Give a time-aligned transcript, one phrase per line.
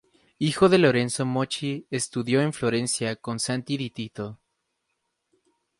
[0.39, 4.39] Hijo de Lorenzo Mochi, estudió en Florencia con Santi di Tito.